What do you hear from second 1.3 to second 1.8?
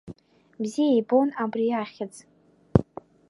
абри